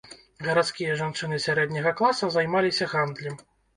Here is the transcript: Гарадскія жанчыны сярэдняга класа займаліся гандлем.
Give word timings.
Гарадскія 0.45 0.95
жанчыны 1.01 1.39
сярэдняга 1.45 1.91
класа 1.99 2.31
займаліся 2.39 2.89
гандлем. 2.95 3.37